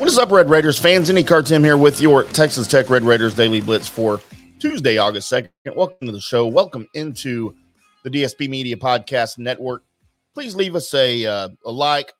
What 0.00 0.08
is 0.08 0.16
up, 0.16 0.30
Red 0.30 0.48
Raiders 0.48 0.78
fans? 0.78 1.10
IndyCar 1.10 1.46
Tim 1.46 1.62
here 1.62 1.76
with 1.76 2.00
your 2.00 2.24
Texas 2.24 2.66
Tech 2.66 2.88
Red 2.88 3.02
Raiders 3.02 3.34
Daily 3.34 3.60
Blitz 3.60 3.86
for 3.86 4.18
Tuesday, 4.58 4.96
August 4.96 5.30
2nd. 5.30 5.50
Welcome 5.76 6.06
to 6.06 6.12
the 6.12 6.22
show. 6.22 6.46
Welcome 6.46 6.88
into 6.94 7.54
the 8.02 8.08
DSP 8.08 8.48
Media 8.48 8.78
Podcast 8.78 9.36
Network. 9.36 9.84
Please 10.32 10.54
leave 10.54 10.74
us 10.74 10.94
a, 10.94 11.26
uh, 11.26 11.48
a 11.66 11.70
like. 11.70 12.14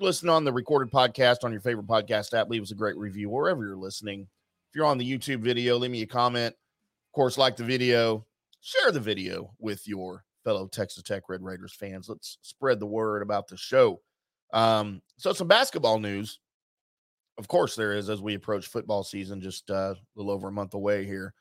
Listen 0.00 0.28
on 0.28 0.42
the 0.42 0.52
recorded 0.52 0.92
podcast 0.92 1.44
on 1.44 1.52
your 1.52 1.60
favorite 1.60 1.86
podcast 1.86 2.34
app, 2.34 2.50
leave 2.50 2.62
us 2.62 2.72
a 2.72 2.74
great 2.74 2.96
review 2.96 3.30
wherever 3.30 3.64
you're 3.64 3.76
listening. 3.76 4.22
If 4.22 4.74
you're 4.74 4.84
on 4.84 4.98
the 4.98 5.08
YouTube 5.08 5.38
video, 5.38 5.78
leave 5.78 5.92
me 5.92 6.02
a 6.02 6.06
comment. 6.06 6.52
Of 6.52 7.12
course, 7.14 7.38
like 7.38 7.54
the 7.54 7.62
video, 7.62 8.26
share 8.60 8.90
the 8.90 8.98
video 8.98 9.52
with 9.60 9.86
your 9.86 10.24
fellow 10.42 10.66
Texas 10.66 11.04
Tech 11.04 11.28
Red 11.28 11.44
Raiders 11.44 11.74
fans. 11.74 12.08
Let's 12.08 12.38
spread 12.42 12.80
the 12.80 12.86
word 12.86 13.22
about 13.22 13.46
the 13.46 13.56
show. 13.56 14.00
Um, 14.52 15.00
so, 15.16 15.32
some 15.32 15.46
basketball 15.46 16.00
news 16.00 16.40
of 17.38 17.48
course, 17.48 17.74
there 17.76 17.92
is 17.92 18.08
as 18.08 18.20
we 18.20 18.34
approach 18.34 18.66
football 18.66 19.02
season, 19.02 19.40
just 19.40 19.70
uh, 19.70 19.94
a 19.94 19.96
little 20.14 20.32
over 20.32 20.48
a 20.48 20.52
month 20.52 20.74
away 20.74 21.04
here. 21.04 21.34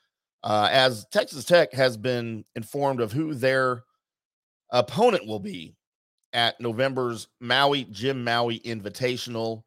Uh, 0.43 0.67
as 0.71 1.05
Texas 1.11 1.45
Tech 1.45 1.71
has 1.73 1.95
been 1.95 2.43
informed 2.55 2.99
of 2.99 3.11
who 3.11 3.33
their 3.33 3.83
opponent 4.71 5.25
will 5.25 5.39
be 5.39 5.75
at 6.33 6.59
November's 6.59 7.27
Maui 7.39 7.85
Jim 7.85 8.23
Maui 8.23 8.59
Invitational, 8.59 9.63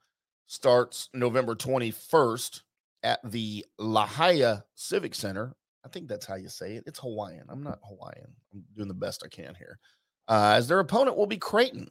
starts 0.47 1.09
November 1.15 1.55
21st 1.55 2.63
at 3.03 3.21
the 3.31 3.65
Lahaina 3.79 4.65
Civic 4.75 5.15
Center. 5.15 5.55
I 5.85 5.89
think 5.89 6.09
that's 6.09 6.27
how 6.27 6.35
you 6.35 6.49
say 6.49 6.75
it. 6.75 6.85
It's 6.87 6.99
Hawaiian. 6.99 7.47
I'm 7.49 7.63
not 7.63 7.79
Hawaiian. 7.85 8.35
I'm 8.53 8.65
doing 8.75 8.89
the 8.89 8.95
best 8.95 9.23
I 9.25 9.29
can 9.29 9.55
here. 9.55 9.79
Uh, 10.29 10.55
as 10.57 10.67
their 10.67 10.81
opponent 10.81 11.17
will 11.17 11.27
be 11.27 11.37
Creighton. 11.37 11.89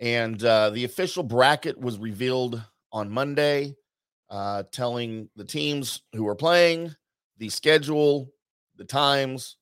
And 0.00 0.42
uh, 0.44 0.70
the 0.70 0.84
official 0.84 1.24
bracket 1.24 1.78
was 1.78 1.98
revealed 1.98 2.62
on 2.92 3.10
Monday, 3.10 3.74
uh, 4.30 4.64
telling 4.72 5.28
the 5.36 5.44
teams 5.44 6.02
who 6.14 6.26
are 6.28 6.34
playing, 6.34 6.94
the 7.38 7.48
schedule, 7.48 8.30
the 8.76 8.84
times, 8.84 9.56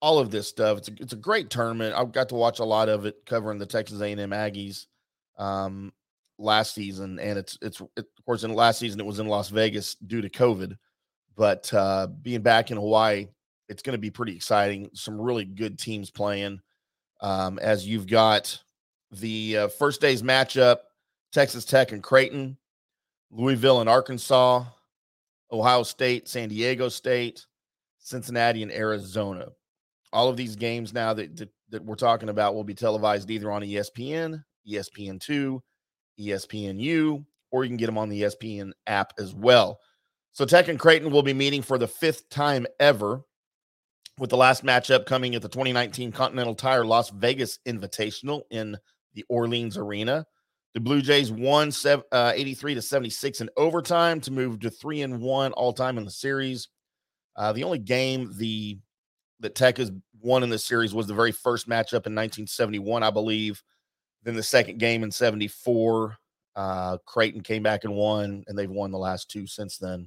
all 0.00 0.18
of 0.18 0.30
this 0.30 0.48
stuff. 0.48 0.78
It's 0.78 0.88
a, 0.88 0.92
it's 1.00 1.12
a 1.12 1.16
great 1.16 1.50
tournament. 1.50 1.94
I've 1.96 2.12
got 2.12 2.28
to 2.30 2.34
watch 2.34 2.58
a 2.58 2.64
lot 2.64 2.88
of 2.88 3.06
it 3.06 3.16
covering 3.26 3.58
the 3.58 3.66
Texas 3.66 4.00
A&M 4.00 4.30
Aggies 4.30 4.86
um, 5.38 5.92
last 6.38 6.74
season, 6.74 7.18
and 7.18 7.38
it's 7.38 7.58
it's 7.62 7.80
it, 7.80 8.06
of 8.18 8.24
course 8.24 8.44
in 8.44 8.54
last 8.54 8.78
season 8.78 9.00
it 9.00 9.06
was 9.06 9.18
in 9.18 9.26
Las 9.26 9.48
Vegas 9.48 9.94
due 9.96 10.20
to 10.20 10.28
COVID, 10.28 10.76
but 11.36 11.72
uh, 11.74 12.08
being 12.22 12.42
back 12.42 12.70
in 12.70 12.76
Hawaii, 12.76 13.28
it's 13.68 13.82
going 13.82 13.94
to 13.94 14.00
be 14.00 14.10
pretty 14.10 14.36
exciting. 14.36 14.90
Some 14.94 15.20
really 15.20 15.44
good 15.44 15.78
teams 15.78 16.10
playing. 16.10 16.60
Um, 17.20 17.58
as 17.58 17.86
you've 17.86 18.06
got 18.06 18.62
the 19.10 19.56
uh, 19.56 19.68
first 19.68 20.00
day's 20.00 20.22
matchup 20.22 20.78
Texas 21.38 21.64
Tech 21.64 21.92
and 21.92 22.02
Creighton, 22.02 22.58
Louisville 23.30 23.80
and 23.80 23.88
Arkansas, 23.88 24.64
Ohio 25.52 25.84
State, 25.84 26.26
San 26.26 26.48
Diego 26.48 26.88
State, 26.88 27.46
Cincinnati, 28.00 28.64
and 28.64 28.72
Arizona. 28.72 29.46
All 30.12 30.28
of 30.28 30.36
these 30.36 30.56
games 30.56 30.92
now 30.92 31.14
that, 31.14 31.36
that, 31.36 31.48
that 31.68 31.84
we're 31.84 31.94
talking 31.94 32.28
about 32.28 32.56
will 32.56 32.64
be 32.64 32.74
televised 32.74 33.30
either 33.30 33.52
on 33.52 33.62
ESPN, 33.62 34.42
ESPN2, 34.68 35.60
ESPNU, 36.18 37.24
or 37.52 37.62
you 37.62 37.70
can 37.70 37.76
get 37.76 37.86
them 37.86 37.98
on 37.98 38.08
the 38.08 38.22
ESPN 38.22 38.72
app 38.88 39.12
as 39.20 39.32
well. 39.32 39.78
So 40.32 40.44
Tech 40.44 40.66
and 40.66 40.76
Creighton 40.76 41.12
will 41.12 41.22
be 41.22 41.34
meeting 41.34 41.62
for 41.62 41.78
the 41.78 41.86
fifth 41.86 42.28
time 42.30 42.66
ever, 42.80 43.22
with 44.18 44.30
the 44.30 44.36
last 44.36 44.64
matchup 44.64 45.06
coming 45.06 45.36
at 45.36 45.42
the 45.42 45.48
2019 45.48 46.10
Continental 46.10 46.56
Tire 46.56 46.84
Las 46.84 47.10
Vegas 47.10 47.60
Invitational 47.64 48.42
in 48.50 48.76
the 49.14 49.24
Orleans 49.28 49.76
Arena. 49.76 50.26
The 50.78 50.84
Blue 50.84 51.02
Jays 51.02 51.32
won 51.32 51.72
uh, 52.12 52.32
83 52.36 52.74
to 52.74 52.82
76 52.82 53.40
in 53.40 53.50
overtime 53.56 54.20
to 54.20 54.30
move 54.30 54.60
to 54.60 54.70
three 54.70 55.02
and 55.02 55.20
one 55.20 55.50
all 55.54 55.72
time 55.72 55.98
in 55.98 56.04
the 56.04 56.10
series. 56.12 56.68
Uh, 57.34 57.52
the 57.52 57.64
only 57.64 57.80
game 57.80 58.32
the 58.36 58.78
that 59.40 59.56
Tech 59.56 59.78
has 59.78 59.90
won 60.22 60.44
in 60.44 60.50
the 60.50 60.58
series 60.58 60.94
was 60.94 61.08
the 61.08 61.14
very 61.14 61.32
first 61.32 61.68
matchup 61.68 62.06
in 62.06 62.14
1971, 62.14 63.02
I 63.02 63.10
believe. 63.10 63.60
Then 64.22 64.36
the 64.36 64.42
second 64.44 64.78
game 64.78 65.02
in 65.02 65.10
74, 65.10 66.16
uh, 66.54 66.98
Creighton 67.04 67.40
came 67.40 67.64
back 67.64 67.82
and 67.82 67.96
won, 67.96 68.44
and 68.46 68.56
they've 68.56 68.70
won 68.70 68.92
the 68.92 68.98
last 68.98 69.28
two 69.28 69.48
since 69.48 69.78
then. 69.78 70.06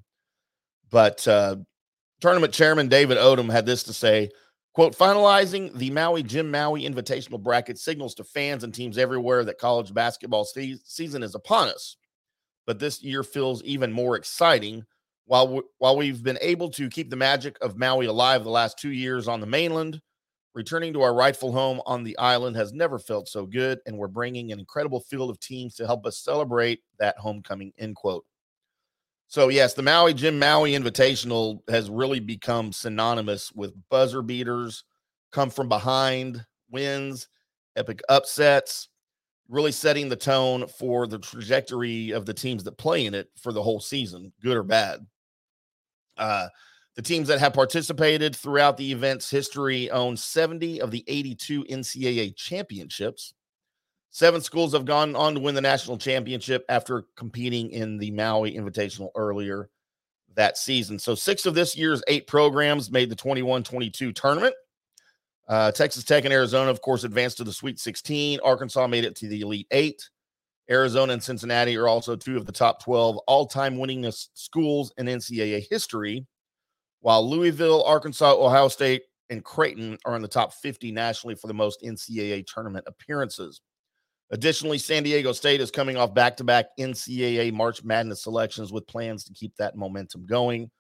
But 0.90 1.28
uh, 1.28 1.58
tournament 2.22 2.54
chairman 2.54 2.88
David 2.88 3.18
Odom 3.18 3.52
had 3.52 3.66
this 3.66 3.84
to 3.84 3.94
say 3.94 4.30
Quote, 4.74 4.98
finalizing 4.98 5.74
the 5.78 5.92
Maui 5.92 6.24
Jim 6.24 6.50
Maui 6.50 6.84
Invitational 6.84 7.42
bracket 7.42 7.78
signals 7.78 8.16
to 8.16 8.24
fans 8.24 8.64
and 8.64 8.74
teams 8.74 8.98
everywhere 8.98 9.44
that 9.44 9.58
college 9.58 9.94
basketball 9.94 10.46
season 10.46 11.24
is 11.24 11.36
upon 11.36 11.68
us. 11.68 11.98
But 12.66 12.80
this 12.80 13.04
year 13.04 13.24
feels 13.24 13.62
even 13.64 13.92
more 13.92 14.16
exciting. 14.16 14.86
While, 15.26 15.62
while 15.78 15.98
we've 15.98 16.24
been 16.24 16.38
able 16.42 16.70
to 16.72 16.90
keep 16.90 17.10
the 17.10 17.16
magic 17.16 17.58
of 17.62 17.78
Maui 17.78 18.06
alive 18.06 18.44
the 18.44 18.50
last 18.50 18.78
two 18.78 18.92
years 18.92 19.28
on 19.28 19.42
the 19.42 19.46
mainland, 19.46 20.02
returning 20.54 20.94
to 20.94 21.02
our 21.02 21.14
rightful 21.14 21.52
home 21.52 21.82
on 21.86 22.04
the 22.04 22.18
island 22.18 22.56
has 22.56 22.72
never 22.74 22.98
felt 22.98 23.28
so 23.28 23.46
good. 23.46 23.80
And 23.86 23.98
we're 23.98 24.08
bringing 24.08 24.52
an 24.52 24.60
incredible 24.60 25.02
field 25.02 25.30
of 25.30 25.40
teams 25.40 25.76
to 25.76 25.86
help 25.86 26.06
us 26.06 26.20
celebrate 26.20 26.80
that 26.98 27.18
homecoming, 27.18 27.74
end 27.78 27.96
quote. 27.96 28.26
So, 29.32 29.48
yes, 29.48 29.74
the 29.74 29.82
Maui 29.82 30.14
Jim 30.14 30.38
Maui 30.38 30.74
Invitational 30.74 31.62
has 31.70 31.90
really 31.90 32.20
become 32.20 32.74
synonymous 32.74 33.50
with 33.54 33.74
buzzer 33.90 34.22
beaters, 34.22 34.84
come 35.32 35.50
from 35.50 35.70
behind 35.70 36.46
wins, 36.70 37.30
epic 37.78 38.02
upsets, 38.10 38.90
really 39.48 39.72
setting 39.72 40.10
the 40.10 40.18
tone 40.18 40.68
for 40.68 41.08
the 41.08 41.18
trajectory 41.18 42.12
of 42.12 42.26
the 42.26 42.34
teams 42.34 42.66
that 42.66 42.78
play 42.78 43.06
in 43.06 43.14
it 43.14 43.30
for 43.42 43.54
the 43.54 43.64
whole 43.64 43.80
season, 43.80 44.34
good 44.44 44.58
or 44.58 44.64
bad. 44.64 45.00
Uh, 46.18 46.50
the 46.98 47.02
teams 47.02 47.30
that 47.30 47.40
have 47.40 47.54
participated 47.54 48.36
throughout 48.36 48.76
the 48.76 48.92
event's 48.92 49.32
history 49.32 49.90
own 49.92 50.18
70 50.18 50.82
of 50.82 50.92
the 50.92 51.06
82 51.08 51.64
NCAA 51.64 52.36
championships. 52.36 53.34
Seven 54.12 54.42
schools 54.42 54.74
have 54.74 54.84
gone 54.84 55.16
on 55.16 55.36
to 55.36 55.40
win 55.40 55.56
the 55.56 55.62
national 55.62 55.98
championship 55.98 56.66
after 56.68 57.06
competing 57.16 57.72
in 57.72 57.98
the 57.98 58.12
Maui 58.12 58.54
Invitational 58.56 59.10
earlier 59.16 59.70
that 60.36 60.58
season. 60.58 61.00
So, 61.00 61.16
six 61.16 61.46
of 61.46 61.54
this 61.54 61.78
year's 61.78 62.04
eight 62.08 62.28
programs 62.28 62.92
made 62.92 63.10
the 63.10 63.16
21 63.16 63.64
22 63.64 64.12
tournament. 64.12 64.54
Uh, 65.48 65.72
Texas 65.72 66.04
Tech 66.04 66.26
and 66.26 66.34
Arizona, 66.34 66.70
of 66.70 66.82
course, 66.82 67.06
advanced 67.06 67.38
to 67.38 67.46
the 67.46 67.54
Sweet 67.54 67.80
16. 67.80 68.40
Arkansas 68.44 68.86
made 68.88 69.06
it 69.06 69.16
to 69.16 69.28
the 69.28 69.42
Elite 69.42 69.68
Eight. 69.72 70.10
Arizona 70.70 71.14
and 71.14 71.24
Cincinnati 71.24 71.76
are 71.78 71.88
also 71.88 72.16
two 72.16 72.38
of 72.38 72.46
the 72.46 72.52
top 72.52 72.84
12 72.84 73.18
all 73.28 73.46
time 73.46 73.78
winningest 73.78 74.30
schools 74.34 74.94
in 74.98 75.06
NCAA 75.06 75.66
history, 75.70 76.26
while 77.00 77.28
Louisville, 77.28 77.84
Arkansas, 77.84 78.34
Ohio 78.34 78.68
State, 78.68 79.04
and 79.30 79.44
Creighton 79.44 79.98
are 80.06 80.18
in 80.18 80.22
the 80.22 80.28
top 80.28 80.54
50 80.54 80.92
nationally 80.92 81.36
for 81.36 81.48
the 81.48 81.54
most 81.54 81.82
NCAA 81.82 82.46
tournament 82.46 82.86
appearances. 82.88 83.62
Additionally, 84.32 84.78
San 84.78 85.04
Diego 85.04 85.34
State 85.34 85.60
is 85.60 85.72
coming 85.72 85.98
off 85.98 86.14
back 86.14 86.38
to 86.38 86.44
back 86.44 86.68
NCAA 86.80 87.52
March 87.52 87.84
Madness 87.84 88.24
selections 88.24 88.72
with 88.72 88.88
plans 88.88 89.26
to 89.26 89.34
keep 89.34 89.56
that 89.58 89.76
momentum 89.76 90.26
going. 90.26 90.72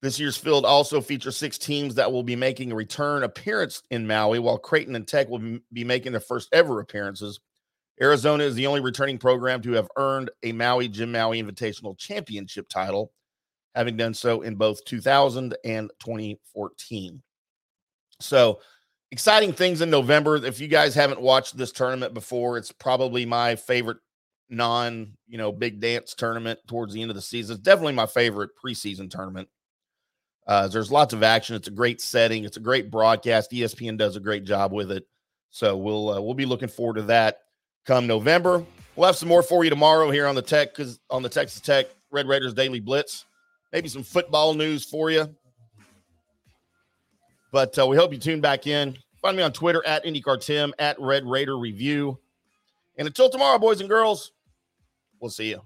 This 0.00 0.18
year's 0.18 0.36
field 0.36 0.64
also 0.64 1.00
features 1.00 1.36
six 1.36 1.58
teams 1.58 1.94
that 1.94 2.10
will 2.10 2.24
be 2.24 2.34
making 2.34 2.72
a 2.72 2.74
return 2.74 3.22
appearance 3.22 3.82
in 3.90 4.06
Maui, 4.06 4.40
while 4.40 4.58
Creighton 4.58 4.96
and 4.96 5.06
Tech 5.06 5.28
will 5.28 5.58
be 5.72 5.84
making 5.84 6.12
their 6.12 6.20
first 6.20 6.48
ever 6.52 6.80
appearances. 6.80 7.40
Arizona 8.00 8.42
is 8.42 8.54
the 8.54 8.66
only 8.66 8.80
returning 8.80 9.18
program 9.18 9.60
to 9.62 9.72
have 9.72 9.86
earned 9.96 10.30
a 10.42 10.50
Maui 10.52 10.88
Jim 10.88 11.12
Maui 11.12 11.40
Invitational 11.40 11.96
Championship 11.96 12.68
title, 12.68 13.12
having 13.74 13.96
done 13.96 14.14
so 14.14 14.40
in 14.40 14.56
both 14.56 14.84
2000 14.86 15.54
and 15.64 15.90
2014. 16.00 17.22
So, 18.20 18.60
exciting 19.12 19.52
things 19.52 19.82
in 19.82 19.90
November. 19.90 20.36
If 20.44 20.58
you 20.58 20.66
guys 20.66 20.94
haven't 20.94 21.20
watched 21.20 21.56
this 21.56 21.70
tournament 21.70 22.14
before, 22.14 22.56
it's 22.56 22.72
probably 22.72 23.26
my 23.26 23.54
favorite 23.54 23.98
non, 24.48 25.12
you 25.28 25.38
know, 25.38 25.52
big 25.52 25.80
dance 25.80 26.14
tournament 26.14 26.58
towards 26.66 26.94
the 26.94 27.02
end 27.02 27.10
of 27.10 27.14
the 27.14 27.22
season. 27.22 27.54
It's 27.54 27.62
definitely 27.62 27.92
my 27.92 28.06
favorite 28.06 28.50
preseason 28.62 29.10
tournament. 29.10 29.48
Uh, 30.46 30.66
there's 30.66 30.90
lots 30.90 31.12
of 31.12 31.22
action. 31.22 31.54
It's 31.54 31.68
a 31.68 31.72
great 31.72 32.00
setting. 32.00 32.44
It's 32.44 32.56
a 32.56 32.60
great 32.60 32.90
broadcast. 32.90 33.52
ESPN 33.52 33.96
does 33.96 34.16
a 34.16 34.20
great 34.20 34.44
job 34.44 34.72
with 34.72 34.90
it. 34.90 35.06
So 35.50 35.76
we'll 35.76 36.08
uh, 36.08 36.20
we'll 36.20 36.34
be 36.34 36.46
looking 36.46 36.68
forward 36.68 36.94
to 36.94 37.02
that 37.02 37.40
come 37.84 38.06
November. 38.06 38.64
We'll 38.96 39.06
have 39.06 39.16
some 39.16 39.28
more 39.28 39.42
for 39.42 39.62
you 39.62 39.70
tomorrow 39.70 40.10
here 40.10 40.26
on 40.26 40.34
the 40.34 40.42
Tech 40.42 40.74
because 40.74 40.98
on 41.10 41.22
the 41.22 41.28
Texas 41.28 41.60
Tech 41.60 41.86
Red 42.10 42.26
Raiders 42.26 42.54
Daily 42.54 42.80
Blitz. 42.80 43.26
Maybe 43.72 43.88
some 43.88 44.02
football 44.02 44.54
news 44.54 44.84
for 44.84 45.10
you. 45.10 45.34
But 47.52 47.78
uh, 47.78 47.86
we 47.86 47.96
hope 47.96 48.12
you 48.12 48.18
tune 48.18 48.40
back 48.40 48.66
in. 48.66 48.98
Find 49.20 49.36
me 49.36 49.42
on 49.42 49.52
Twitter 49.52 49.86
at 49.86 50.04
IndyCarTim, 50.04 50.72
at 50.78 50.98
Red 50.98 51.24
Raider 51.24 51.56
Review. 51.58 52.18
And 52.96 53.06
until 53.06 53.28
tomorrow, 53.30 53.58
boys 53.58 53.80
and 53.80 53.88
girls, 53.88 54.32
we'll 55.20 55.30
see 55.30 55.50
you. 55.50 55.62